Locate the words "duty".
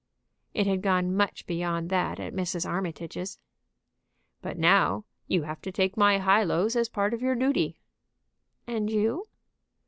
7.35-7.77